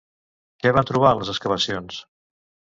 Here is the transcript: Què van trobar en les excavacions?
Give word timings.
Què 0.63 0.71
van 0.77 0.87
trobar 0.93 1.13
en 1.17 1.21
les 1.23 1.31
excavacions? 1.37 2.03